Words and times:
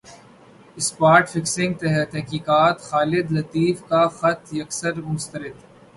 spot 0.77 1.29
fixing 1.29 1.73
تحقیقات 2.11 2.81
خالد 2.81 3.31
لطیف 3.31 3.83
کا 3.89 4.03
خط 4.17 4.53
یکسر 4.53 5.01
مسترد 5.03 5.57